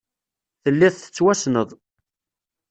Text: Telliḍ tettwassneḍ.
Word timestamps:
Telliḍ 0.63 0.93
tettwassneḍ. 0.97 1.69